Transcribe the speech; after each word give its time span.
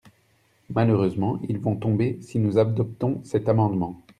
Malheureusement, 0.73 1.39
ils 1.47 1.59
vont 1.59 1.75
tomber 1.75 2.17
si 2.23 2.39
nous 2.39 2.57
adoptons 2.57 3.21
cet 3.23 3.47
amendement. 3.47 4.01